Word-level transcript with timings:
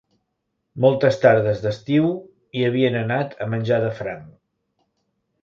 Moltes 0.85 1.19
tardes 1.25 1.61
d'estiu 1.65 2.07
hi 2.57 2.65
havien 2.71 2.99
anat 3.03 3.37
a 3.47 3.49
menjar 3.53 3.79
de 3.87 3.93
franc. 4.03 4.27